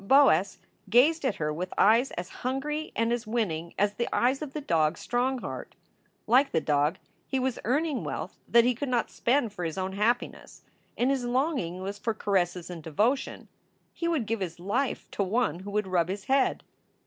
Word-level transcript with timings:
Boas 0.03 0.57
gazed 0.89 1.23
at 1.23 1.35
her 1.35 1.53
with 1.53 1.75
eyes 1.77 2.09
as 2.17 2.29
hungry 2.41 2.91
and 2.95 3.13
as 3.13 3.27
winning 3.27 3.75
as 3.77 3.93
the 3.93 4.09
eyes 4.11 4.41
of 4.41 4.53
the 4.53 4.59
dog 4.59 4.97
Strongheart. 4.97 5.75
Like 6.25 6.49
the 6.51 6.59
dog, 6.59 6.97
he 7.27 7.37
was 7.37 7.59
earning 7.65 8.03
wealth 8.03 8.39
that 8.47 8.63
he 8.63 8.73
could 8.73 8.89
not 8.89 9.11
spend 9.11 9.53
for 9.53 9.63
his 9.63 9.77
own 9.77 9.93
happiness. 9.93 10.63
And 10.97 11.11
his 11.11 11.23
longing 11.23 11.83
was 11.83 11.99
for 11.99 12.15
caresses 12.15 12.71
and 12.71 12.81
devotion. 12.81 13.47
He 13.93 14.07
would 14.07 14.25
give 14.25 14.39
his 14.39 14.59
life 14.59 15.05
to 15.11 15.21
one 15.21 15.59
who 15.59 15.69
would 15.69 15.85
rub 15.85 16.09
his 16.09 16.25
head. 16.25 16.63